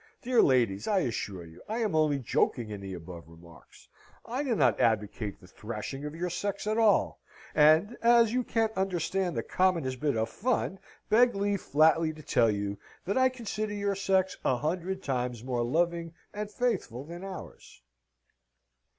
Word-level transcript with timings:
Dear 0.23 0.41
ladies! 0.41 0.87
I 0.87 1.01
assure 1.01 1.43
you 1.45 1.61
I 1.69 1.77
am 1.77 1.93
only 1.93 2.17
joking 2.17 2.71
in 2.71 2.81
the 2.81 2.95
above 2.95 3.29
remarks, 3.29 3.87
I 4.25 4.41
do 4.41 4.55
not 4.55 4.79
advocate 4.79 5.39
the 5.39 5.45
thrashing 5.45 6.05
of 6.05 6.15
your 6.15 6.31
sex 6.31 6.65
at 6.65 6.79
all, 6.79 7.21
and, 7.53 7.95
as 8.01 8.33
you 8.33 8.43
can't 8.43 8.75
understand 8.75 9.37
the 9.37 9.43
commonest 9.43 9.99
bit 9.99 10.17
of 10.17 10.27
fun, 10.29 10.79
beg 11.09 11.35
leave 11.35 11.61
flatly 11.61 12.13
to 12.13 12.23
tell 12.23 12.49
you, 12.49 12.79
that 13.05 13.15
I 13.15 13.29
consider 13.29 13.75
your 13.75 13.93
sex 13.93 14.35
a 14.43 14.57
hundred 14.57 15.03
times 15.03 15.43
more 15.43 15.61
loving 15.61 16.15
and 16.33 16.49
faithful 16.49 17.03
than 17.03 17.23
ours. 17.23 17.83